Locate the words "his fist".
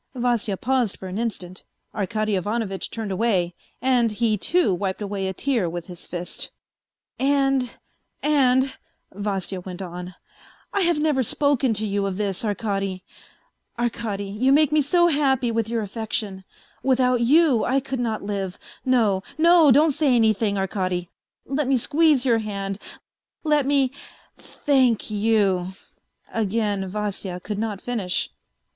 5.85-6.49